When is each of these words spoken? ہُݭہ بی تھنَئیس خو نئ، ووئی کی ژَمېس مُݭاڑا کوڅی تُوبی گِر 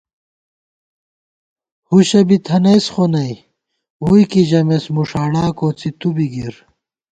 ہُݭہ 1.89 2.21
بی 2.27 2.37
تھنَئیس 2.45 2.85
خو 2.93 3.03
نئ، 3.13 3.31
ووئی 4.03 4.23
کی 4.31 4.41
ژَمېس 4.49 4.85
مُݭاڑا 4.95 5.45
کوڅی 5.57 5.89
تُوبی 5.99 6.27
گِر 6.33 6.53